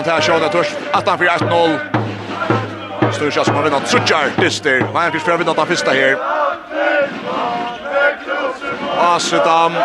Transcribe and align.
Annan 0.00 0.12
tar 0.12 0.22
Sjån, 0.22 0.42
jeg 0.42 0.50
tørs, 0.50 0.70
18-4-1-0. 0.96 1.72
Større 3.12 3.30
kjøs 3.34 3.48
på 3.52 3.62
vinnan, 3.66 3.82
Trutjar 3.84 4.30
Dyster. 4.38 4.78
Nei, 4.94 5.02
han 5.02 5.12
fyrst 5.12 5.26
fra 5.28 5.34
vinnan, 5.36 5.58
han 5.58 5.68
fyrsta 5.68 5.92
her. 5.92 6.14
Asudam, 9.04 9.76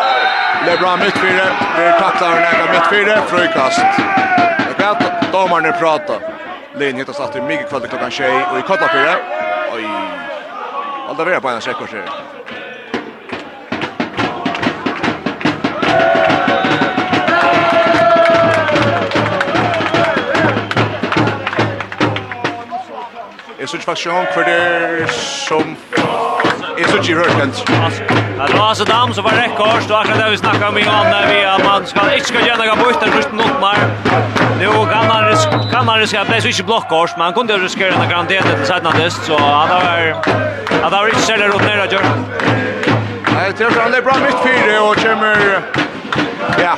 Lebra 0.64 0.94
midtfire, 1.02 1.50
vi 1.76 1.90
taklar 2.00 2.38
en 2.38 2.48
egen 2.48 2.72
midtfire, 2.72 3.18
frøykast. 3.34 4.00
Jeg 4.62 4.78
vet 4.80 5.04
at 5.10 5.28
domarne 5.36 5.76
prata. 5.82 6.22
Linn 6.80 7.04
hittas 7.04 7.20
alltid 7.20 7.44
mye 7.44 7.68
kvalitet 7.68 7.92
klokkan 7.92 8.16
tjej, 8.22 8.40
og 8.54 8.56
i 8.62 8.64
kottlapire. 8.72 9.20
Oj, 9.76 9.84
Alda 11.10 11.28
vera 11.28 11.44
på 11.44 11.52
en 11.52 11.60
av 11.60 11.68
sekkors. 11.68 12.00
Jeg 23.66 23.70
synes 23.70 23.86
faktisk 23.86 24.08
ikke 24.08 24.34
hva 24.36 24.44
det 24.46 25.10
som... 25.50 25.78
Jeg 26.78 26.86
synes 26.88 27.08
ikke 27.10 27.20
hørt 27.20 27.32
kjent. 27.38 27.56
Det 28.50 28.58
var 28.60 28.68
altså 28.70 28.86
dam 28.86 29.14
som 29.14 29.24
var 29.24 29.34
rekord, 29.44 29.92
og 29.92 30.00
akkurat 30.00 30.20
det 30.22 30.32
vi 30.32 30.38
snakket 30.38 30.64
om 30.64 30.78
i 30.78 30.82
gang, 30.82 31.06
vi 31.30 31.38
at 31.54 31.64
man 31.66 31.88
skal 31.92 32.12
ikke 32.14 32.28
skal 32.28 32.44
gjøre 32.46 32.58
noe 32.60 32.76
bort, 32.82 33.00
det 33.02 33.08
er 33.10 33.16
først 33.16 33.32
noen 33.40 33.56
mer. 33.64 33.80
Nå 34.60 34.74
kan 34.92 35.10
han 35.14 35.26
riskere, 35.32 35.62
kan 35.72 35.90
han 35.90 35.98
riskere, 36.04 36.28
det 36.30 36.38
er 36.38 36.48
ikke 36.52 36.68
blokkårs, 36.70 37.16
men 37.18 37.24
han 37.26 37.34
kunne 37.38 37.58
jo 37.58 37.64
riskere 37.64 37.96
noen 37.98 38.12
garantiet 38.12 38.46
til 38.46 38.68
Sætnadist, 38.70 39.26
så 39.26 39.40
han 39.42 39.74
har 39.74 40.14
han 40.84 40.94
har 40.94 41.10
ikke 41.10 41.24
særlig 41.26 41.48
råd 41.54 41.66
nere 41.66 41.88
å 41.88 41.90
gjøre. 41.96 42.12
Nei, 43.32 43.48
jeg 43.48 43.56
tror 43.64 43.82
han 43.82 43.98
er 43.98 44.06
bra 44.06 44.20
midt 44.28 44.46
fire, 44.46 44.76
og 44.84 45.02
kommer... 45.02 45.42
Ja, 46.62 46.78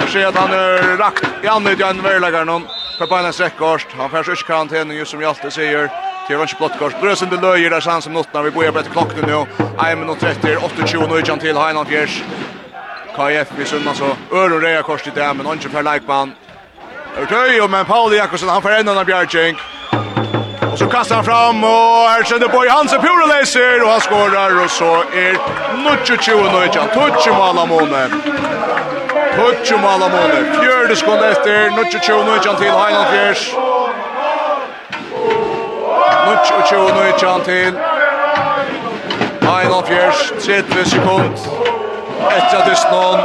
jeg 0.00 0.08
ser 0.16 0.32
at 0.32 0.40
han 0.40 0.56
er 0.62 0.96
rakt 1.04 1.44
i 1.44 1.52
annet 1.58 1.84
i 1.84 1.86
en 1.90 2.02
verlegger 2.08 2.48
noen. 2.48 2.64
Per 2.98 3.06
Bailands 3.06 3.40
rekord. 3.40 3.80
Han 3.96 4.10
får 4.10 4.32
ut 4.32 4.46
karantän 4.46 4.90
just 4.90 5.10
som 5.10 5.20
jag 5.20 5.28
alltid 5.28 5.52
säger. 5.52 5.90
Till 6.26 6.36
Ronch 6.36 6.54
Blottkors. 6.58 6.92
Brösen 7.00 7.28
de 7.30 7.36
löjer 7.36 7.70
där 7.70 7.80
sen 7.80 8.02
som 8.02 8.12
nottna. 8.12 8.42
Vi 8.42 8.50
börjar 8.50 8.72
bättre 8.72 8.90
klockan 8.90 9.24
nu. 9.26 9.46
1 9.90 9.98
minut 9.98 10.20
30, 10.20 10.56
28 10.86 11.14
nu 11.14 11.20
igen 11.20 11.38
till 11.38 11.56
Heinland 11.56 11.88
Fjärs. 11.88 12.22
KF 13.16 13.48
vi 13.56 13.64
sunna 13.64 13.94
så 13.94 14.04
Öron 14.32 14.60
Reja 14.60 14.82
kors 14.82 15.06
i 15.06 15.10
där 15.14 15.34
men 15.34 15.46
Ronch 15.46 15.70
för 15.70 15.92
Likeman. 15.92 16.32
Örtöj 17.18 17.68
men 17.68 17.84
Paul 17.84 18.14
Jakobsen 18.14 18.48
han 18.48 18.62
får 18.62 18.68
förändrar 18.68 18.94
när 18.94 19.04
Bjärking. 19.04 19.56
Och 20.72 20.78
så 20.78 20.86
kastar 20.86 21.14
han 21.14 21.24
fram 21.24 21.64
och 21.64 22.10
här 22.10 22.24
känner 22.24 22.48
Boy 22.48 22.68
Hansen 22.68 23.00
Pura 23.00 23.26
Laser 23.26 23.82
och 23.82 23.88
han 23.88 24.00
skårar 24.00 24.64
och 24.64 24.70
så 24.70 24.94
är 24.94 25.32
0-20 25.76 26.52
nu 26.52 26.66
igen. 26.66 27.64
I 27.64 27.68
mål 27.68 27.88
Tutsi 29.36 29.74
mala 29.74 30.08
måne. 30.08 30.60
Fjörde 30.60 30.96
skånd 30.96 31.22
efter. 31.22 31.70
Nutsi 31.70 31.98
tjo 31.98 32.22
nutjan 32.22 32.56
til 32.56 32.70
Heiland 32.70 33.06
Fjers. 33.10 33.54
Nutsi 36.26 36.54
tjo 36.68 36.82
nutjan 36.88 37.40
til 37.44 37.78
Heiland 39.48 39.86
Fjers. 39.86 40.32
30 40.46 40.84
sekund. 40.84 41.34
Etter 42.36 42.58
at 42.62 42.72
Istnån. 42.72 43.20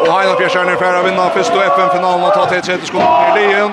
Og 0.00 0.18
Heiland 0.18 0.38
Fjers 0.38 0.54
er 0.54 0.64
nærfæra 0.64 1.02
vinna 1.02 1.28
fyrst 1.34 1.52
og 1.52 1.62
FN-finalen 1.76 2.24
og 2.24 2.32
ta 2.34 2.54
til 2.54 2.62
30 2.62 2.86
sekund 2.86 3.04
i 3.04 3.38
lien. 3.38 3.72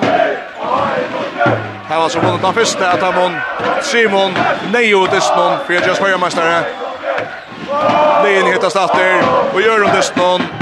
Her 1.90 1.96
var 1.96 2.08
så 2.08 2.20
vunnet 2.20 2.42
den 2.42 2.54
første 2.54 2.88
at 2.88 3.04
Hamon 3.04 3.36
Simon 3.82 4.38
Neio 4.74 5.06
Distnon, 5.06 5.58
Fredjas 5.68 5.98
Høyermestare. 6.00 6.64
Lien 8.24 8.46
hittas 8.52 8.74
datter 8.74 9.24
og 9.54 9.62
gjør 9.62 9.84
om 9.84 9.96
Distnon. 9.96 10.59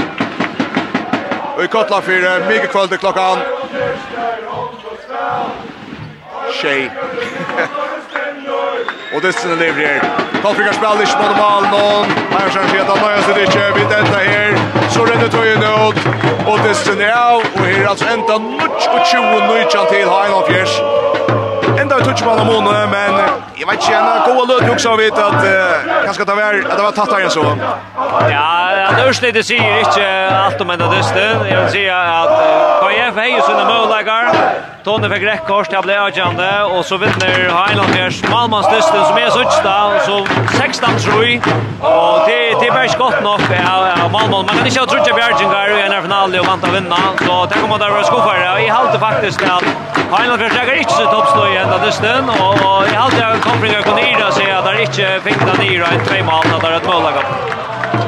Og 1.58 1.64
i 1.64 1.66
kottla 1.66 1.98
fyrir, 2.00 2.44
mye 2.48 2.66
kvöld 2.70 2.92
i 2.92 2.96
klokkan. 2.96 3.38
Tjej. 6.60 6.90
og 9.14 9.22
det 9.22 9.34
sinne 9.34 9.54
lever 9.54 9.86
her. 9.86 10.00
Kallfrikar 10.42 10.72
spiller 10.72 11.00
ikke 11.00 11.16
på 11.20 11.26
normalen 11.32 11.70
noen. 11.74 12.14
Her 12.34 12.50
skjer 12.52 12.68
skjer, 12.70 12.84
han 12.90 13.00
nøyer 13.02 13.22
seg 13.26 13.40
ikke. 13.46 13.64
Vi 13.76 13.86
dette 13.94 14.20
her. 14.30 14.54
Så 14.94 15.06
renner 15.08 15.28
tøyen 15.34 15.66
ut. 15.66 15.98
Og 16.46 16.62
det 16.64 16.76
sinne 16.76 17.10
er 17.10 17.18
av. 17.18 17.42
Og 17.42 17.66
her 17.66 17.82
er 17.82 17.90
altså 17.90 18.06
enda 18.14 18.38
20 19.10 19.42
nøytjan 19.50 19.90
til 19.90 20.06
ha 20.12 20.20
en 20.28 20.38
av 20.38 20.46
fjers. 20.50 20.78
Enda 21.80 21.98
i 21.98 22.06
tøtjemann 22.06 22.44
av 22.44 22.46
måne. 22.52 22.77
Jag 23.60 23.66
vet 23.66 23.82
inte, 23.82 23.94
en 23.94 24.36
god 24.36 24.48
löd 24.48 24.70
också 24.70 24.96
vet 24.96 25.18
att 25.18 25.44
kanske 26.04 26.24
det 26.24 26.34
var 26.34 26.54
att 26.70 26.76
det 26.76 26.82
var 26.82 26.92
tatt 26.92 27.18
igen 27.18 27.30
så. 27.30 27.44
Ja, 28.30 28.92
det 28.96 29.02
är 29.02 29.12
snitt 29.12 29.34
det 29.34 29.44
säger 29.44 29.78
inte 29.78 30.36
allt 30.36 30.60
om 30.60 30.70
ända 30.70 30.90
dysten. 30.90 31.46
Jag 31.50 31.62
vill 31.62 31.72
säga 31.72 31.98
att 32.00 32.30
KF 32.80 33.16
är 33.16 33.24
ju 33.24 33.40
såna 33.40 33.64
målläggar. 33.64 34.34
Tone 34.84 35.10
fick 35.10 35.22
rätt 35.22 35.46
kors 35.46 35.68
till 35.68 35.80
bli 35.82 35.96
avgörande 35.96 36.62
och 36.62 36.84
så 36.84 36.96
vinner 36.96 37.66
Highlanders 37.66 38.22
Malmans 38.30 38.66
dysten 38.70 39.04
som 39.04 39.16
är 39.16 39.30
så 39.30 39.42
tjata. 39.42 39.77
16 40.78 40.98
3. 40.98 41.40
Och 41.80 42.18
det 42.26 42.38
det 42.60 42.68
är 42.68 42.88
skott 42.88 43.22
nog. 43.22 43.40
Ja, 43.50 43.88
ja, 43.98 44.08
Malmö. 44.08 44.36
Man 44.36 44.56
kan 44.56 44.66
inte 44.66 44.80
ha 44.80 44.86
trutja 44.86 45.14
Bjergingar 45.14 45.68
i 45.78 45.82
en 45.82 46.02
final 46.02 46.38
och 46.38 46.46
vanta 46.46 46.66
vinna. 46.70 46.96
Så 47.26 47.46
det 47.50 47.58
kommer 47.60 47.78
där 47.78 47.90
vara 47.90 48.04
skuffare. 48.04 48.52
Och 48.52 48.60
jag 48.60 48.74
håller 48.74 48.98
faktiskt 48.98 49.42
att 49.42 49.64
Heinolf 50.12 50.38
Bjergingar 50.38 50.78
inte 50.78 50.92
så 50.92 51.04
toppstå 51.04 51.46
i 51.46 51.56
ända 51.56 51.78
dysten. 51.86 52.24
Och 52.30 52.84
jag 52.94 53.00
håller 53.00 53.24
att 53.32 53.40
Kompringer 53.40 53.82
kunde 53.82 54.02
ira 54.10 54.32
sig 54.32 54.50
att 54.50 54.64
det 54.64 54.82
inte 54.82 55.20
fick 55.24 55.38
den 55.46 55.62
ira 55.62 55.86
en 55.86 56.00
två 56.06 56.24
mål 56.30 56.44
när 56.52 56.60
det 56.60 56.74
är 56.74 56.76
ett 56.76 56.86
målagat. 56.86 57.26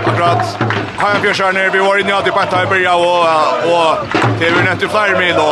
Akkurat. 0.06 0.58
Heinolf 0.98 1.22
Bjergingar, 1.22 1.70
vi 1.70 1.78
var 1.78 1.96
inne 1.98 2.10
i 2.28 2.30
på 2.30 2.40
ett 2.40 2.52
här 2.54 2.62
i 2.62 2.66
början 2.66 2.94
och 2.94 3.24
och 3.72 3.90
det 4.38 4.46
är 4.46 4.50
ju 4.50 4.84
i 4.84 4.88
flera 4.88 5.18
mil 5.18 5.34
då. 5.34 5.50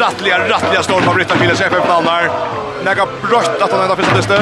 Rattliga, 0.00 0.38
rattliga 0.48 0.82
storm 0.82 1.02
på 1.02 1.14
Britta 1.14 1.34
storfavoriter 1.34 1.36
till 1.36 1.50
SFF-planar. 1.50 2.30
Näga 2.84 3.06
brött 3.28 3.62
att 3.62 3.72
han 3.72 3.80
ända 3.80 3.96
finns 3.96 4.08
att 4.08 4.40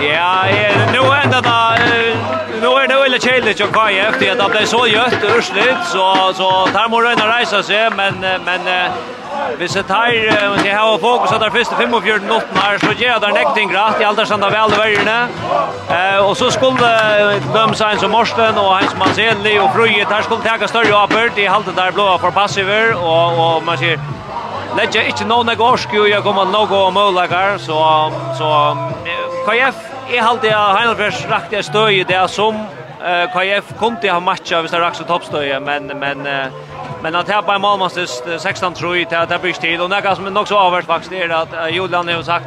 Ja, 0.00 0.44
nu 0.92 0.98
är 0.98 1.26
det 1.26 1.40
där 1.40 2.16
nu 2.60 2.66
är 2.66 2.88
det 2.88 2.94
väl 2.94 3.20
challenge 3.20 3.64
och 3.64 3.72
kvar 3.72 3.90
efter 3.90 4.32
att 4.32 4.38
det 4.38 4.50
blev 4.50 4.64
så 4.64 4.86
gött 4.86 5.24
ursligt 5.38 5.84
så 5.86 6.32
så 6.34 6.68
där 6.72 6.88
måste 6.88 7.08
röna 7.08 7.38
resa 7.38 7.62
sig 7.62 7.90
men 7.96 8.14
men 8.20 8.90
vi 9.58 9.68
ser 9.68 9.84
här 9.88 10.62
vi 10.62 10.70
har 10.70 10.98
fokus 10.98 11.32
att 11.32 11.40
där 11.40 11.50
första 11.50 11.76
45 11.76 11.94
och 11.94 12.02
4 12.02 12.18
så 12.80 12.92
ger 12.92 13.20
det 13.20 13.32
nekting 13.32 13.68
gratt 13.68 14.00
i 14.00 14.04
alla 14.04 14.26
sanda 14.26 14.50
väl 14.50 14.70
värjorna 14.70 15.28
eh 15.90 16.18
och 16.26 16.36
så 16.36 16.50
skulle 16.50 17.40
de 17.54 17.74
sen 17.74 17.98
som 17.98 18.10
Morsten 18.10 18.58
och 18.58 18.74
hans 18.74 18.96
Manzelli 18.98 19.58
och 19.58 19.74
Fröje 19.74 20.06
där 20.10 20.22
skulle 20.22 20.58
ta 20.58 20.68
större 20.68 20.96
apert 21.02 21.38
i 21.38 21.46
halta 21.46 21.70
där 21.72 21.92
blåa 21.92 22.18
för 22.18 22.30
passiver 22.30 22.94
och 22.94 23.56
och 23.56 23.62
man 23.62 23.78
ser 23.78 23.98
Lägger 24.76 25.06
inte 25.06 25.24
någon 25.24 25.56
gårdsku, 25.56 26.06
jag 26.06 26.22
kommer 26.22 26.44
någon 26.44 26.94
målakar, 26.94 27.58
så, 27.58 28.12
så 28.38 28.76
KF 29.48 29.76
är 30.12 30.20
halt 30.20 30.42
det 30.42 30.50
Heidelbergs 30.50 31.26
rakt 31.28 31.50
det 31.50 31.62
stöj 31.62 32.04
det 32.04 32.14
är 32.14 32.26
som 32.26 32.54
eh 33.00 33.32
KF 33.32 33.78
kom 33.78 33.96
till 33.96 34.10
ha 34.10 34.20
matcha 34.20 34.62
vid 34.62 34.70
det 34.70 34.80
rakt 34.80 34.96
så 34.96 35.04
toppstöj 35.04 35.60
men 35.60 35.86
men 35.86 36.28
men 37.02 37.14
att 37.14 37.28
här 37.28 37.42
på 37.42 37.58
Malmö 37.58 37.88
16 38.38 38.74
tror 38.74 38.96
jag 38.96 39.14
att 39.14 39.28
det 39.28 39.38
blir 39.38 39.52
tid 39.52 39.80
och 39.80 39.90
något 39.90 40.16
som 40.16 40.26
är 40.26 40.40
också 40.40 40.54
avvärt 40.54 40.84
faktiskt 40.84 41.12
är 41.12 41.28
att 41.28 41.74
Julian 41.74 42.08
har 42.08 42.22
sagt 42.22 42.46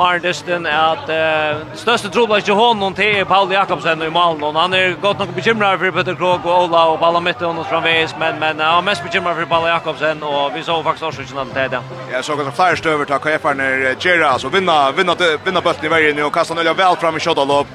Arnesten 0.00 0.66
at 0.66 1.10
uh, 1.12 1.60
største 1.76 2.10
trobla 2.10 2.40
ikke 2.40 2.56
honom 2.56 2.94
til 2.96 3.24
Paul 3.28 3.52
Jakobsen 3.52 4.02
i 4.02 4.08
Malen. 4.10 4.42
och 4.42 4.60
han 4.60 4.74
er 4.74 4.94
godt 5.02 5.18
nok 5.18 5.34
bekymret 5.34 5.78
for 5.78 5.90
Peter 5.90 6.14
Krog 6.14 6.46
og 6.46 6.62
Ola 6.62 6.84
og 6.92 6.98
Paula 6.98 7.20
Mette 7.20 7.46
og 7.46 7.66
framvis, 7.66 8.16
men, 8.18 8.40
men 8.40 8.60
han 8.60 8.78
er 8.78 8.80
mest 8.80 9.02
bekymret 9.02 9.36
for 9.36 9.44
Paul 9.44 9.68
Jakobsen, 9.68 10.22
og 10.22 10.54
vi 10.54 10.62
så 10.62 10.82
faktisk 10.82 11.04
også 11.04 11.20
ikke 11.20 11.34
noe 11.34 11.44
til 11.44 11.70
det. 11.70 11.82
Jeg 12.12 12.24
så 12.24 12.36
kanskje 12.36 12.56
flere 12.56 12.76
støver 12.76 13.04
til 13.04 13.22
KF-erne 13.24 13.94
Gjera, 14.00 14.32
altså 14.32 14.48
vinna, 14.48 14.90
vinna, 14.90 15.14
vinna 15.44 15.60
bøtten 15.60 15.86
i 15.86 15.90
veien 15.90 16.24
og 16.24 16.32
kastan 16.32 16.58
øyla 16.58 16.72
vel 16.72 16.96
fram 17.00 17.16
i 17.16 17.20
kjøttalopp, 17.20 17.66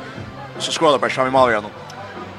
så 0.59 0.71
skåler 0.71 0.97
bare 0.97 1.09
fram 1.09 1.27
i 1.27 1.31
Malen 1.31 1.57
igjen. 1.57 1.73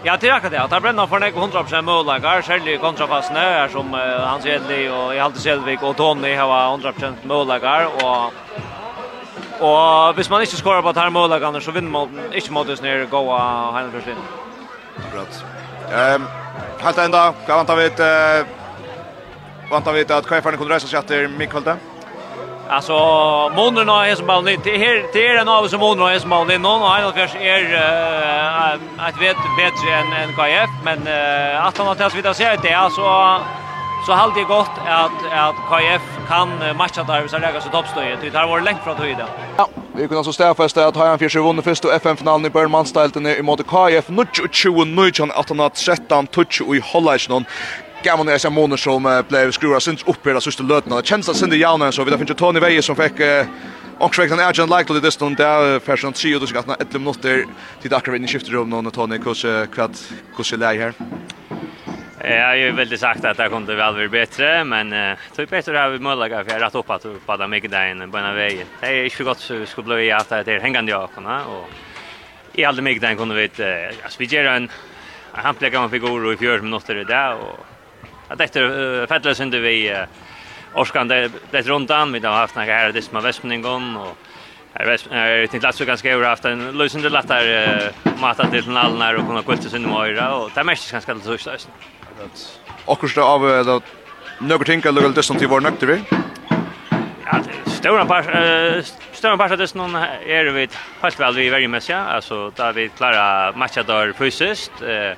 Ja, 0.07 0.15
det 0.17 0.29
er 0.29 0.35
akkurat 0.37 0.53
det. 0.53 0.61
Det 0.71 0.83
brenner 0.83 1.07
for 1.11 1.19
nekko 1.19 1.47
100% 1.47 1.81
målager, 1.83 2.43
særlig 2.47 2.77
kontrafasen 2.79 3.37
er 3.37 3.69
som 3.73 3.89
uh, 3.91 4.01
Hans 4.23 4.45
Hedli 4.47 4.85
og 4.87 5.15
Hjalte 5.17 5.41
Selvik 5.43 5.83
og 5.83 5.97
Tony 5.99 6.31
har 6.39 6.77
100% 6.77 7.27
målager, 7.27 7.89
og 8.05 8.33
Og 9.61 10.15
hvis 10.15 10.31
man 10.31 10.41
ikke 10.41 10.57
skårer 10.57 10.83
på 10.83 10.89
at 10.93 11.01
her 11.01 11.11
målagene, 11.11 11.61
så 11.61 11.73
vinner 11.73 11.91
man 11.91 12.35
ikke 12.35 12.53
mot 12.53 12.69
oss 12.69 12.83
nere 12.85 13.07
gå 13.11 13.23
av 13.33 13.73
Heine 13.77 13.93
først 13.95 14.13
inn. 14.13 14.23
Akkurat. 15.07 15.43
Um, 15.87 16.27
helt 16.83 16.99
enda, 16.99 17.27
hva 17.47 17.61
vant 17.61 17.71
av 17.73 17.81
vidt? 17.81 18.01
Uh, 18.01 19.71
vant 19.71 19.87
av 19.87 19.97
vidt 19.97 20.11
at 20.11 20.27
kveferne 20.29 20.59
kunne 20.61 20.75
reise 20.75 20.91
seg 20.91 21.01
etter 21.01 21.29
Mikkelte? 21.33 21.77
Alltså 22.69 22.97
Monren 23.55 23.89
har 23.89 24.07
en 24.07 24.17
som 24.17 24.27
ballen 24.27 24.49
in. 24.49 24.61
Det 24.65 24.79
här 24.79 25.07
det 25.13 25.27
är 25.27 25.37
en 25.41 25.49
av 25.49 25.69
som 25.69 25.81
Monren 25.81 26.15
är 26.15 26.19
som 26.19 26.31
ballen 26.31 26.51
in. 26.51 26.63
Någon 26.63 26.81
har 26.81 27.13
kanske 27.13 27.39
är 27.39 27.63
ett 29.09 29.21
vet 29.21 29.37
bättre 29.57 29.95
än 29.95 30.13
en 30.13 30.33
KF, 30.35 30.71
men 30.85 30.99
att 31.63 31.79
han 31.79 31.87
har 31.87 31.95
testat 31.95 32.15
vidare 32.15 32.35
sig 32.35 32.59
det 32.63 32.73
alltså 32.73 33.03
så 34.07 34.13
har 34.13 34.35
det 34.35 34.45
gått 34.45 34.71
att 34.87 35.33
att 35.33 35.57
KF 35.71 36.03
kan 36.29 36.49
matcha 36.77 37.03
där 37.05 37.29
så 37.29 37.39
lägga 37.39 37.61
så 37.61 37.69
toppstöje 37.69 38.17
det 38.33 38.39
har 38.39 38.49
varit 38.49 38.65
länge 38.65 38.79
från 38.85 38.97
höjda. 38.97 39.29
Ja, 39.57 39.69
vi 39.93 40.01
kunde 40.01 40.17
alltså 40.17 40.33
stäfesta 40.33 40.87
att 40.87 40.97
Hajan 40.97 41.19
Fischer 41.19 41.41
vann 41.41 41.63
första 41.63 41.97
FN-finalen 41.97 42.47
i 42.47 42.51
Bayern 42.51 42.71
Manstalten 42.71 43.27
i 43.27 43.43
mot 43.43 43.67
KF 43.67 44.09
Nu 44.09 44.25
20 44.53 44.85
nu 44.85 45.11
kan 45.11 45.31
att 45.31 45.49
han 45.49 45.59
2019 45.59 45.71
1813 46.21 46.27
touch 46.27 46.63
i 46.75 46.81
Hollandsnon 46.85 47.45
Gammon 48.03 48.29
är 48.29 48.39
så 48.39 48.51
månader 48.51 48.77
som 48.77 49.23
blev 49.29 49.51
skruva 49.51 49.81
syns 49.81 50.03
upp 50.03 50.27
i 50.27 50.31
det 50.31 50.41
sista 50.41 50.63
lötna. 50.63 50.97
Det 50.97 51.07
känns 51.07 51.29
att 51.29 51.37
Cindy 51.37 51.57
Jaune 51.57 51.93
så 51.93 52.05
vi 52.05 52.11
där 52.11 52.19
finns 52.19 52.31
ju 52.31 52.35
Tony 52.35 52.61
Veje 52.61 52.83
som 52.83 52.97
fick 52.97 53.13
Och 53.99 54.15
så 54.15 54.23
vekna 54.23 54.47
Agent 54.47 54.71
like 54.71 54.85
to 54.85 55.01
this 55.01 55.23
one 55.23 55.37
där 55.37 55.81
för 55.81 55.97
sån 55.97 56.13
3 56.13 56.35
och 56.35 56.41
du 56.41 56.47
ska 56.47 56.59
att 56.59 56.81
11 56.81 56.99
minuter 56.99 57.45
till 57.83 57.95
akkurat 57.95 58.17
in 58.17 58.25
i 58.25 58.29
skiftet 58.29 58.53
rum 58.53 58.71
någon 58.71 58.91
Tony 58.91 59.19
Kus 59.19 59.47
kvart 59.75 59.91
Kus 60.37 60.53
läge 60.53 60.83
här. 60.83 60.95
Jag 62.29 62.47
har 62.47 62.55
ju 62.55 62.71
väldigt 62.71 63.01
sagt 63.01 63.25
att 63.25 63.37
det 63.37 63.49
kunde 63.49 63.75
väl 63.75 63.95
bli 63.95 64.09
bättre, 64.09 64.65
men 64.65 64.93
uh, 64.93 65.17
typ 65.37 65.51
bättre 65.51 65.79
har 65.79 65.89
vi 65.89 65.99
möjliga 65.99 66.45
för 66.45 66.53
jag 66.53 66.63
rätt 66.63 66.75
upp 66.75 66.91
att 66.91 67.07
på 67.27 67.37
den 67.37 67.51
mycket 67.51 67.71
där 67.71 67.91
inne 67.91 68.09
på 68.09 68.17
den 68.17 68.35
vägen. 68.35 68.67
Det 68.81 68.87
är 68.87 69.05
inte 69.05 69.25
gott 69.25 69.39
så 69.39 69.55
vi 69.55 69.67
skulle 69.67 69.95
bli 69.95 70.13
att 70.13 70.29
det 70.29 70.49
är 70.49 70.61
hängande 70.61 70.91
jag 70.91 71.09
och 71.49 71.71
i 72.53 72.65
alldeles 72.65 72.85
mycket 72.85 73.03
där 73.03 73.15
kunde 73.15 73.35
vi 73.35 73.43
inte, 73.43 73.93
alltså 74.03 74.19
vi 74.19 74.25
ger 74.25 74.45
en 74.45 74.71
hamplig 75.33 75.73
gammal 75.73 75.91
figur 75.91 76.33
i 76.33 76.37
fjör 76.37 76.59
minuter 76.61 76.95
där 76.95 77.35
och 77.35 77.67
att 78.29 78.41
efter 78.41 78.63
uh, 78.63 79.07
fälldes 79.07 79.41
inte 79.41 79.59
vi 79.59 79.93
uh, 79.93 79.99
Orskan 80.75 81.09
det 81.09 81.31
det 81.51 81.63
rundan 81.63 82.13
vi 82.13 82.21
har 82.27 82.35
haft 82.35 82.57
några 82.57 82.73
här 82.73 82.93
det 82.93 83.03
som 83.03 83.23
Västmningen 83.23 83.97
och 83.97 84.17
Jag 85.11 85.51
tänkte 85.51 85.69
att 85.69 85.75
så 85.75 85.85
ganska 85.85 86.11
över 86.11 86.25
haft 86.25 86.45
en 86.45 86.79
lösande 86.79 87.09
lättare 87.09 87.81
mata 88.21 88.51
till 88.51 88.65
den 88.65 88.77
allnar 88.77 89.15
och 89.15 89.27
kunna 89.27 89.43
kulta 89.43 89.69
sin 89.69 89.89
mora 89.89 90.35
och 90.35 90.51
det 90.55 90.61
är 90.61 90.65
mest 90.65 90.93
ganska 90.93 91.19
så 91.19 91.39
Akkurat 92.87 93.19
av 93.19 93.65
då 93.65 93.81
några 94.39 94.65
ting 94.65 94.83
eller 94.85 95.09
lite 95.09 95.23
sånt 95.23 95.43
i 95.43 95.47
vår 95.47 95.61
nökter 95.61 96.01
Ja, 97.25 97.41
stora 97.67 98.07
par 98.07 98.23
eh 98.77 98.83
stora 99.13 99.37
par 99.37 99.57
det 99.57 99.75
någon 99.75 99.95
är 99.95 100.45
vi 100.45 100.69
fast 101.01 101.21
väl 101.21 101.35
vi 101.35 101.49
väldigt 101.49 101.71
mycket 101.71 101.97
alltså 101.97 102.51
där 102.51 102.73
vi 102.73 102.89
klara 102.89 103.53
matcha 103.53 103.83
där 103.83 104.13
precis 104.13 104.71
eh 104.83 105.17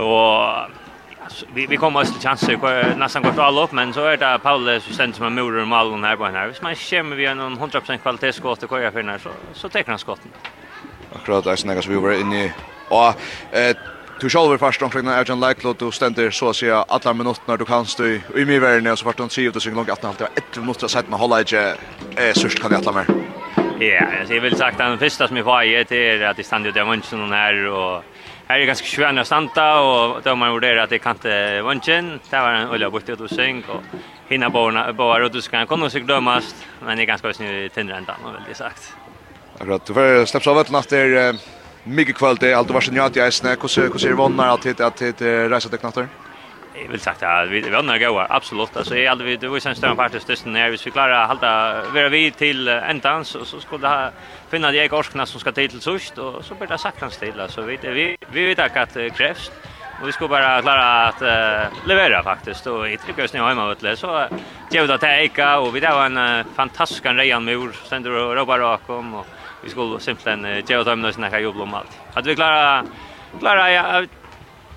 och 0.00 0.70
vi 1.54 1.66
vi 1.66 1.76
kommer 1.76 2.00
oss 2.00 2.12
till 2.12 2.28
chanser 2.28 2.96
nästan 2.96 3.22
kort 3.22 3.38
all 3.38 3.58
upp 3.58 3.72
men 3.72 3.92
så 3.92 4.04
är 4.04 4.16
det 4.16 4.38
Paulus 4.42 4.84
som 4.84 4.94
ständ 4.94 5.14
som 5.14 5.34
Moder 5.34 5.60
och 5.60 5.68
mallen 5.68 6.04
här 6.04 6.16
på 6.16 6.24
här. 6.26 6.46
Hvis 6.46 6.62
man 6.62 6.74
kommer 6.74 7.16
vi 7.16 7.26
en 7.26 7.40
100% 7.40 7.98
kvalitetsskott 7.98 8.62
och 8.62 8.70
kör 8.70 8.90
för 8.90 9.02
när 9.02 9.18
så 9.18 9.30
så 9.52 9.68
tar 9.68 9.84
han 9.86 9.98
skotten. 9.98 10.30
Akkurat 11.14 11.44
där 11.44 11.56
snägas 11.56 11.86
vi 11.86 11.96
var 11.96 12.12
inne 12.12 12.44
i 12.44 12.52
och 12.88 13.14
eh 13.52 13.76
Du 14.20 14.28
skal 14.28 14.40
over 14.40 14.56
først 14.56 14.82
omkring 14.82 15.08
er 15.12 15.24
Jan 15.28 15.40
Leiklo, 15.40 15.74
du 15.76 15.90
stender 15.92 16.30
så 16.32 16.46
å 16.48 16.52
si 16.56 16.70
alle 16.72 17.12
minuttene 17.12 17.58
du 17.60 17.66
kan 17.68 17.84
stå 17.84 18.06
i 18.08 18.44
mye 18.48 18.62
verden, 18.62 18.86
og 18.88 18.96
så 18.96 19.04
først 19.04 19.18
om 19.20 19.28
10 19.28 19.50
og 19.50 19.58
så 19.60 19.72
langt 19.76 19.90
18 19.92 20.06
halvt, 20.08 20.22
det 20.22 20.24
var 20.24 20.38
11 20.40 20.62
minutter 20.64 20.88
siden 20.88 21.10
med 21.12 21.20
holder 21.20 21.44
ikke 21.44 21.64
er 22.24 22.38
sørst 22.38 22.62
kan 22.62 22.72
jeg 22.72 22.80
alle 22.80 22.94
mer. 22.96 23.10
Ja, 23.84 24.06
jeg 24.24 24.40
vil 24.40 24.56
sagt 24.56 24.80
den 24.80 24.96
første 25.02 25.28
som 25.28 25.36
jeg 25.36 25.44
var 25.44 25.66
i 25.68 25.74
er 25.76 25.84
at 26.30 26.40
jeg 26.40 26.48
stender 26.48 26.72
ut 26.72 26.78
av 26.80 26.88
munnen 26.88 27.34
her, 27.36 27.60
og 27.68 28.22
her 28.48 28.62
er 28.62 28.70
ganske 28.70 28.88
svært 28.88 29.20
å 29.20 29.26
standa, 29.28 29.66
og 29.84 30.22
da 30.24 30.34
man 30.34 30.54
vurderer 30.54 30.80
at 30.86 30.96
jeg 30.96 31.04
kan 31.04 31.20
til 31.20 31.60
munnen, 31.68 32.08
det 32.30 32.40
var 32.40 32.56
en 32.62 32.72
olje 32.72 32.90
borte 32.94 33.12
ut 33.12 33.26
og 33.28 33.34
syng, 33.34 33.60
og 33.68 33.84
hinna 34.30 34.48
bårene, 34.48 34.86
båre, 34.96 35.28
og 35.28 35.36
du 35.36 35.42
skal 35.44 35.68
kunne 35.68 35.92
sikkert 35.92 36.14
dømes, 36.14 36.54
men 36.80 36.96
jeg 36.96 37.04
er 37.04 37.12
ganske 37.12 37.36
snill 37.36 37.66
i 37.66 37.68
tindre 37.68 38.00
enda, 38.00 38.16
veldig 38.24 38.56
sagt. 38.56 38.94
Akkurat, 39.60 39.84
du 39.84 39.92
får 39.92 40.24
slippe 40.32 40.56
av 40.56 40.64
et 40.64 40.72
natt 40.72 40.96
der, 40.96 41.36
mycket 41.86 42.16
kvalitet 42.16 42.52
allt 42.52 42.70
var 42.70 42.80
sen 42.80 42.96
jag 42.96 43.06
att 43.06 43.16
jag 43.16 43.32
snä 43.32 43.56
hur 43.60 43.68
ser 43.68 43.82
hur 43.82 43.98
ser 43.98 44.12
vannar 44.12 44.54
att 44.54 44.66
hit 44.66 44.80
att 44.80 45.02
hit 45.02 45.22
resa 45.22 45.68
till 45.68 45.78
knatter. 45.78 46.08
Jag 46.82 46.90
vill 46.90 47.00
sagt 47.00 47.22
att 47.22 47.48
vi 47.48 47.60
vannar 47.60 47.98
går 47.98 48.26
absolut 48.30 48.76
alltså 48.76 48.96
är 48.96 49.10
aldrig 49.10 49.40
det 49.40 49.48
var 49.48 49.58
sen 49.58 49.74
större 49.74 49.94
part 49.94 50.14
just 50.14 50.46
när 50.46 50.70
vi 50.70 50.78
klarar 50.78 51.22
att 51.22 51.28
hålla 51.28 51.82
vara 51.94 52.08
vi 52.08 52.30
till 52.30 52.68
ändan 52.68 53.24
så 53.24 53.44
så 53.44 53.60
skulle 53.60 53.88
det 53.88 54.12
finna 54.50 54.72
de 54.72 54.78
ekorskarna 54.78 55.26
som 55.26 55.40
ska 55.40 55.52
till 55.52 55.80
sist 55.80 56.18
och 56.18 56.44
så 56.44 56.54
blir 56.54 56.68
det 56.68 56.78
sakrans 56.78 57.16
till 57.18 57.42
så 57.48 57.62
vi 57.62 57.78
vi 57.82 58.16
vi 58.32 58.46
vet 58.46 58.76
att 58.76 58.94
det 58.94 59.10
krävs 59.10 59.50
Och 60.02 60.08
vi 60.08 60.12
ska 60.12 60.28
bara 60.28 60.62
klara 60.62 61.06
att 61.06 61.22
uh, 61.22 61.86
leverera 61.88 62.22
faktiskt 62.22 62.66
och 62.66 62.88
i 62.88 62.96
tryckas 62.96 63.32
nu 63.32 63.40
hemma 63.40 63.74
vet 63.82 63.98
så 63.98 64.28
det 64.70 64.94
att 64.94 65.00
ta 65.00 65.08
eka 65.08 65.58
och 65.58 65.76
vi 65.76 65.80
där 65.80 65.92
var 65.92 66.06
en 66.06 66.18
uh, 66.18 66.46
fantastisk 66.54 67.04
rejan 67.04 67.44
mur 67.44 67.72
sen 67.88 68.02
då 68.02 68.10
ropar 68.10 68.58
rakt 68.58 68.90
om 68.90 69.14
och 69.14 69.26
vi 69.66 69.70
skulle 69.70 70.00
simpelthen 70.00 70.44
uh, 70.46 70.62
gjøre 70.62 70.84
dem 70.84 71.02
någon 71.02 71.30
här 71.32 71.42
jobb 71.42 71.60
om 71.60 71.74
alt. 71.74 71.98
At 72.14 72.26
vi 72.26 72.34
klara 72.34 72.84
klara 73.40 73.70
ja 73.72 74.06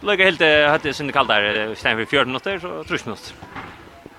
lukka 0.01 0.24
helt 0.24 0.41
hatt 0.41 0.83
det 0.83 0.94
sin 0.94 1.12
kallt 1.12 1.30
där 1.30 1.75
stäng 1.75 1.97
för 1.97 2.06
14 2.06 2.27
minuter 2.27 2.59
så 2.59 2.83
trus 2.83 3.06
minuter. 3.06 3.33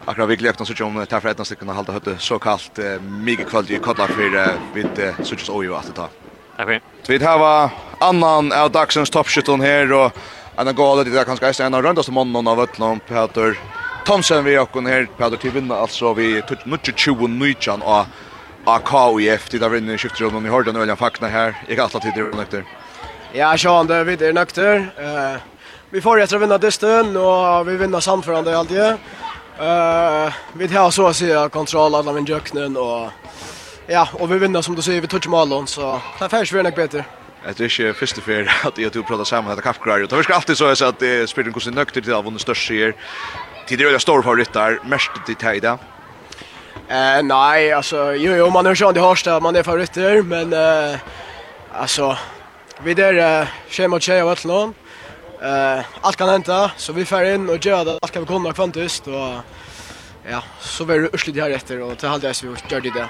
Akkurat 0.05 0.29
vi 0.29 0.37
glömde 0.37 0.63
oss 0.63 0.81
om 0.81 1.07
tar 1.07 1.21
för 1.21 1.29
ett 1.29 1.47
stycke 1.47 1.61
kunna 1.61 1.73
hålla 1.73 1.93
hötte 1.93 2.19
så 2.19 2.39
kallt 2.39 2.79
mycket 3.01 3.49
kvalitet 3.49 3.75
i 3.75 3.79
kallar 3.79 4.07
för 4.07 4.55
vid 4.75 5.15
såch 5.23 5.41
så 5.41 5.63
ju 5.63 5.75
att 5.75 5.95
ta. 5.95 6.09
Tack 6.57 6.67
för. 6.67 6.81
Vi 7.09 7.25
har 7.25 7.71
annan 8.01 8.53
av 8.53 8.71
dagsens 8.71 9.11
toppskytten 9.11 9.61
här 9.61 9.93
och 9.93 10.13
Anna 10.57 10.73
går 10.73 11.05
det 11.05 11.11
där 11.11 11.25
kanske 11.25 11.65
en 11.65 11.75
av 11.75 11.83
rundaste 11.83 12.13
mannen 12.13 12.49
av 12.49 12.61
Ötlund 12.61 13.01
Peter 13.07 13.59
Thomsen 14.05 14.45
vi 14.45 14.59
och 14.59 14.69
hon 14.73 14.87
här 14.87 15.09
Peter 15.19 15.37
till 15.37 15.51
vinna 15.51 15.75
alltså 15.75 16.15
vi 16.15 16.43
tog 16.43 16.59
20 16.97 17.27
19 17.27 17.83
och 17.83 18.07
AKIF 18.75 19.49
till 19.49 19.61
där 19.61 19.69
vinner 19.69 19.97
skiftrundan 19.97 20.47
i 20.47 20.49
Hordan 20.49 20.77
och 20.77 20.83
Öljan 20.83 20.97
Fackna 20.97 21.29
här. 21.29 21.55
Jag 21.69 21.77
har 21.77 21.83
alltid 21.83 22.13
det 22.15 22.37
nökter. 22.37 22.65
Ja, 23.33 23.59
Sean, 23.59 23.87
det 23.87 24.05
vi 24.05 24.27
är 24.27 24.33
nökter. 24.33 24.93
Eh 24.99 25.41
vi 25.93 26.01
får 26.01 26.21
efter 26.21 26.39
vinna 26.39 26.59
dysten 26.59 27.17
och 27.17 27.69
vi 27.69 27.77
vinner 27.77 28.01
samförande 28.01 28.59
alltid. 28.59 28.79
Eh 28.79 30.33
vi 30.53 30.67
har 30.77 30.91
så 30.91 31.07
att 31.07 31.17
säga 31.17 31.49
kontroll 31.49 31.95
alla 31.95 32.13
min 32.13 32.25
jöknen 32.25 32.77
och 32.77 33.11
ja, 33.87 34.09
och 34.13 34.33
vi 34.33 34.39
vinner 34.39 34.63
som 34.63 34.75
du 34.75 34.83
säger 34.83 35.01
vi 35.01 35.07
touch 35.07 35.29
mål 35.29 35.67
så 35.67 36.01
det 36.19 36.29
färs 36.29 36.53
vi 36.53 36.63
nog 36.63 36.75
bättre. 36.75 37.05
Det 37.57 37.61
är 37.61 37.81
inte 37.81 37.99
första 37.99 38.21
för 38.21 38.51
att 38.65 38.79
jag 38.79 38.93
tog 38.93 39.07
prata 39.07 39.25
samman 39.25 39.53
att 39.53 39.63
kaffekraj. 39.63 40.07
Det 40.07 40.23
ska 40.23 40.35
alltid 40.35 40.57
så 40.57 40.85
att 40.85 40.99
det 40.99 41.31
spelar 41.31 41.47
en 41.47 41.53
konstig 41.53 41.75
nökter 41.75 42.01
till 42.01 42.13
av 42.13 42.25
den 42.25 42.39
största 42.39 42.69
seger. 42.69 42.95
Tidigare 43.67 43.99
stor 43.99 44.23
favorit 44.23 44.53
där, 44.53 44.79
mest 44.85 45.11
till 45.27 45.35
Tejda. 45.35 45.79
Eh 46.91 47.23
nej, 47.23 47.73
alltså 47.73 48.15
jo 48.15 48.33
jo 48.35 48.51
man 48.51 48.67
har 48.67 48.75
ju 48.75 48.93
det 48.93 49.01
harsta, 49.01 49.41
man 49.41 49.57
är 49.57 49.63
favoriter 49.63 50.23
men 50.23 50.53
eh 50.53 50.99
alltså 51.73 52.17
vi 52.83 52.95
där 52.95 53.49
schema 53.71 53.97
och 53.97 54.03
tjejer 54.03 54.25
vart. 54.25 54.45
Eh 54.45 55.85
allt 56.01 56.17
kan 56.17 56.29
hända 56.29 56.71
så 56.77 56.93
vi 56.93 57.05
får 57.05 57.25
in 57.25 57.49
och 57.49 57.67
gör 57.67 57.85
det 57.85 57.99
allt 58.03 58.13
kan 58.13 58.23
vi 58.23 58.27
komma 58.27 58.53
kvantiskt 58.53 59.07
och 59.07 59.33
ja, 60.31 60.43
så 60.61 60.85
blir 60.85 61.01
det 61.01 61.09
ursligt 61.13 61.37
här 61.43 61.51
efter 61.51 61.81
och 61.81 61.99
till 61.99 62.09
halvdags 62.09 62.45
vi 62.45 62.49
gör 62.69 62.81
det. 62.81 63.09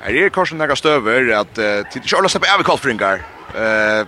Är 0.00 0.12
det 0.12 0.30
kanske 0.30 0.54
några 0.54 0.76
stöver 0.76 1.32
att 1.32 1.54
till 1.92 2.02
Charles 2.02 2.32
släpper 2.32 2.54
över 2.54 2.64
kallfringar. 2.64 3.22
Eh 3.54 4.06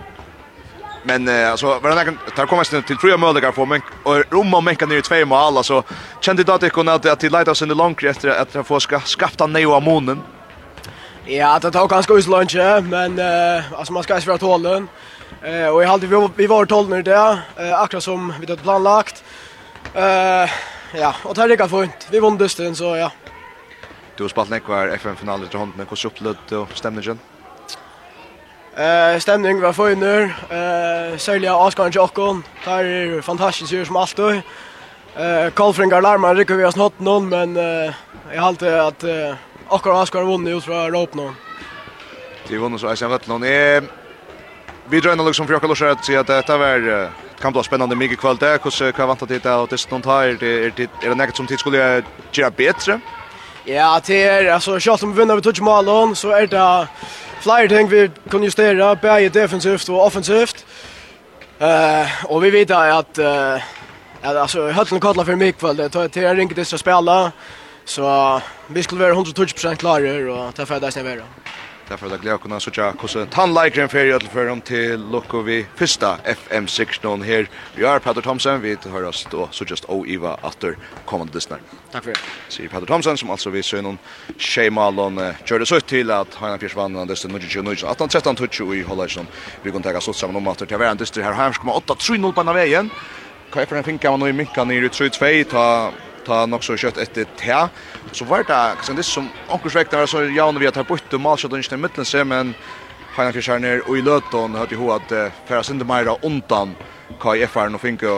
Men 1.03 1.27
eh 1.27 1.51
alltså 1.51 1.79
var 1.79 1.89
det 1.89 2.03
någon 2.03 2.17
tar 2.35 2.45
komma 2.45 2.63
sen 2.63 2.83
till 2.83 2.97
tre 2.97 3.17
möjliga 3.17 3.51
för 3.51 3.65
men 3.65 3.81
och 4.03 4.23
rumma 4.29 4.57
och 4.57 4.63
mänka 4.63 4.85
ner 4.85 4.97
i 4.97 5.01
två 5.01 5.25
mål 5.25 5.57
alltså 5.57 5.83
kände 6.21 6.43
det 6.43 6.53
att 6.53 6.61
det 6.61 6.69
kunde 6.69 6.93
att 6.93 7.19
till 7.19 7.31
Lighthouse 7.31 7.65
in 7.65 7.69
the 7.69 7.75
long 7.75 7.95
efter 8.03 8.29
att 8.29 8.67
få 8.67 8.79
ska 8.79 8.99
skafta 8.99 9.47
neo 9.47 9.71
av 9.73 9.83
månen. 9.83 10.21
Ja, 11.25 11.59
det 11.59 11.71
tog 11.71 11.89
ganska 11.89 12.13
uslunch 12.13 12.55
men 12.83 13.19
eh 13.19 13.79
alltså 13.79 13.93
man 13.93 14.03
ska 14.03 14.15
ju 14.15 14.21
svara 14.21 14.37
tålen. 14.37 14.87
Eh 15.41 15.67
och 15.67 15.83
i 15.83 15.85
halvtid 15.85 16.09
vi, 16.09 16.29
vi 16.35 16.47
var 16.47 16.65
12 16.65 16.89
nu 16.89 17.01
där, 17.01 17.39
eh, 17.57 17.81
akkurat 17.81 18.03
som 18.03 18.33
vi 18.39 18.47
hade 18.47 18.61
planlagt. 18.61 19.23
Eh 19.93 20.49
ja, 20.93 21.15
och 21.23 21.35
det 21.35 21.47
gick 21.47 21.69
fint. 21.69 22.07
Vi 22.11 22.19
vann 22.19 22.37
dusten 22.37 22.75
så 22.75 22.95
ja. 22.95 23.11
Du 24.15 24.23
har 24.23 24.29
spelat 24.29 24.49
nekvar 24.49 24.87
FN-finaler 24.87 25.47
till 25.47 25.59
hånden. 25.59 25.87
hvordan 25.89 26.11
opplevde 26.11 26.39
du 26.49 26.65
stämningen? 26.73 27.19
Eh 28.79 29.19
stämning 29.19 29.61
var 29.61 29.73
för 29.73 29.95
nu. 29.95 30.23
Eh 30.49 31.17
sälja 31.17 31.55
Askan 31.55 31.91
Jockon. 31.91 32.43
Där 32.65 32.83
är 32.83 33.21
fantastiskt 33.21 33.71
ju 33.71 33.85
som 33.85 33.95
alltid. 33.95 34.41
Eh 35.15 35.49
Kolfringar 35.53 36.01
larmar 36.01 36.35
rycker 36.35 36.55
vi 36.55 36.65
oss 36.65 36.75
något 36.75 36.99
någon 36.99 37.29
men 37.29 37.57
eh 37.57 37.93
jag 38.33 38.43
alltid 38.43 38.67
att 38.67 39.03
eh 39.03 39.35
Askan 39.69 39.95
Askan 39.95 40.27
vunnit 40.27 40.57
ut 40.57 40.63
från 40.63 40.75
Europa 40.75 41.17
nu. 41.17 41.31
Det 42.47 42.57
var 42.57 42.69
nog 42.69 42.79
så 42.79 42.95
jag 42.99 43.09
vet 43.09 43.27
någon 43.27 43.43
är 43.43 43.83
Vi 44.89 44.99
drar 44.99 45.25
liksom 45.25 45.47
för 45.47 45.53
jag 45.53 45.61
kallar 45.61 45.91
att 45.91 46.05
säga 46.05 46.19
att 46.19 46.27
detta 46.27 46.57
var 46.57 47.09
kan 47.41 47.53
bli 47.53 47.63
spännande 47.63 47.95
mycket 47.95 48.19
kväll 48.19 48.37
där. 48.37 48.59
Hur 48.63 48.91
kan 48.91 49.03
jag 49.03 49.07
vänta 49.07 49.25
till 49.25 49.39
det 49.39 49.49
här 49.49 49.57
och 49.57 49.67
det 49.67 49.75
är 49.75 49.91
något 49.91 50.05
här? 50.05 50.43
Är 50.43 51.09
det 51.09 51.15
något 51.15 51.35
som 51.35 51.47
tid 51.47 51.59
skulle 51.59 52.03
göra 52.31 52.51
bättre? 52.51 52.99
Ja, 53.65 54.01
det 54.05 54.23
är 54.23 54.51
alltså 54.51 54.79
shot 54.79 55.03
om 55.03 55.13
vi 55.13 55.19
vinner 55.19 55.35
vi 55.35 55.41
touch 55.41 55.61
mål 55.61 56.15
så 56.15 56.31
är 56.31 56.47
det 56.47 56.87
flyer 57.41 57.67
ting 57.67 57.87
vi 57.87 58.09
kan 58.29 58.43
justera 58.43 58.95
både 58.95 59.29
defensivt 59.29 59.89
och 59.89 60.05
offensivt. 60.05 60.65
Eh 61.59 62.01
uh, 62.01 62.25
och 62.25 62.43
vi 62.43 62.49
vet 62.49 62.71
att 62.71 63.19
uh, 63.19 63.55
att 64.21 64.35
alltså 64.35 64.69
Höllen 64.69 64.99
kallar 64.99 65.23
för 65.23 65.35
mycket 65.35 65.63
väl 65.63 65.77
det 65.77 65.89
tar 65.89 66.17
en 66.17 66.35
ring 66.35 66.51
det 66.55 66.65
ska 66.65 66.77
spela 66.77 67.31
så 67.85 68.41
vi 68.67 68.83
skulle 68.83 69.01
vara 69.01 69.13
100% 69.13 69.33
procent 69.33 69.79
klara 69.79 70.33
och 70.33 70.55
ta 70.55 70.65
för 70.65 70.79
det 70.79 70.91
snävare. 70.91 71.23
Därför 71.89 72.05
att 72.05 72.21
glädje 72.21 72.37
kunna 72.37 72.59
så 72.59 72.71
tjaka 72.71 73.07
like 73.07 73.25
tandlikeren 73.25 73.89
för 73.89 74.15
att 74.15 74.23
för 74.23 74.45
dem 74.45 74.61
till 74.61 75.09
Lokovi 75.11 75.65
första 75.75 76.17
FM 76.23 76.67
16 76.67 77.21
här. 77.21 77.49
Vi 77.75 77.83
är 77.83 77.99
Peter 77.99 78.21
Thomsen 78.21 78.61
vi 78.61 78.77
hör 78.91 79.03
oss 79.03 79.27
då 79.31 79.47
så 79.51 79.65
just 79.67 79.85
O 79.87 80.05
Eva 80.07 80.37
after 80.41 80.77
kommande 81.05 81.33
lyssnare. 81.33 81.59
Tack 81.91 82.03
för 82.03 82.11
det. 82.11 82.19
Så 82.47 82.61
Peter 82.61 82.85
Thomsen 82.85 83.17
som 83.17 83.29
alltså 83.29 83.49
vi 83.49 83.63
ser 83.63 83.81
någon 83.81 83.97
Shemalon 84.37 85.33
körde 85.45 85.65
så 85.65 85.79
till 85.79 86.11
att 86.11 86.35
han 86.35 86.49
har 86.49 86.57
försvann 86.57 86.93
den 86.93 87.15
stund 87.15 87.33
nu 87.33 87.61
nu 87.61 87.75
18 87.83 88.09
13 88.09 88.35
touch 88.35 88.61
i 88.61 88.81
Hollandsson. 88.81 89.27
Vi 89.61 89.71
kan 89.71 89.81
ta 89.81 90.01
så 90.01 90.13
samman 90.13 90.35
om 90.35 90.47
att 90.47 90.57
det 90.57 90.71
är 90.71 90.81
en 90.81 90.97
dyster 90.97 91.21
här 91.21 91.33
här 91.33 91.51
kommer 91.51 91.75
8 91.75 91.95
3 91.95 92.17
0 92.17 92.33
på 92.33 92.43
vägen. 92.43 92.89
Kan 93.51 93.59
jag 93.59 93.69
för 93.69 93.75
en 93.75 93.83
finka 93.83 94.11
man 94.11 94.19
nu 94.19 94.29
i 94.29 94.33
minkan 94.33 94.67
ner 94.67 94.81
i 94.81 94.87
3-2 94.87 95.43
ta 95.43 95.91
ta 96.29 96.43
nok 96.49 96.63
så 96.65 96.77
kjøtt 96.79 97.01
etter 97.01 97.27
te. 97.39 97.61
Så 98.13 98.27
var 98.29 98.45
det 98.45 98.53
kanskje 98.53 98.99
det 98.99 99.07
som 99.07 99.29
onkel 99.49 99.73
Svekna 99.73 100.03
var 100.03 100.11
så 100.11 100.23
jaun 100.29 100.59
vi 100.61 100.69
at 100.69 100.77
har 100.79 100.87
bytt 100.87 101.17
malskjøtt 101.19 101.57
og 101.57 101.65
i 101.65 101.81
midtlen 101.81 102.07
så 102.07 102.23
men 102.23 102.53
Heinan 103.15 103.33
Fjersjerner 103.33 103.81
og 103.87 103.97
i 103.97 104.05
løton 104.05 104.55
hørte 104.55 104.77
jo 104.77 104.91
at 104.93 105.11
Færa 105.49 105.63
Sindemeira 105.65 106.15
undan 106.23 106.75
KFR-en 107.19 107.75
og 107.75 107.81
finke 107.81 108.13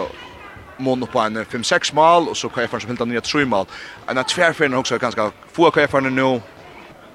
mån 0.81 1.05
på 1.07 1.19
en 1.19 1.37
5-6 1.45 1.93
mal, 1.95 2.27
og 2.29 2.37
så 2.37 2.49
KFR-en 2.49 2.83
som 2.83 2.91
hilda 2.91 3.05
nye 3.05 3.21
3 3.21 3.45
mal. 3.45 3.69
En 4.09 4.19
av 4.19 4.27
tverferien 4.29 4.75
også 4.77 4.97
er 4.97 5.03
ganske 5.03 5.29
få 5.53 5.71
KFR 5.71 6.03
nu 6.03 6.11
mån 6.11 6.41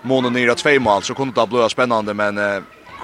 månen 0.06 0.32
nye 0.32 0.54
2 0.54 0.78
mal, 0.80 1.02
så 1.02 1.14
kunne 1.14 1.34
det 1.34 1.48
bli 1.50 1.68
spennende, 1.68 2.14
men 2.14 2.38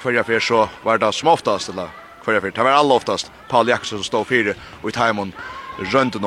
hver 0.01 0.23
fyr 0.23 0.39
så 0.39 0.67
var 0.83 0.97
det 0.97 1.13
som 1.13 1.31
oftast, 1.31 1.69
eller 1.69 1.91
hver 2.23 2.39
fyr, 2.39 2.51
det 2.51 2.63
var 2.63 2.77
aller 2.77 2.95
oftast 2.95 3.31
Paul 3.49 3.67
Jackson 3.67 3.99
som 3.99 4.03
stod 4.03 4.25
fire, 4.25 4.55
og 4.81 4.89
i 4.89 4.95
timon 4.95 5.33
rønte 5.93 6.19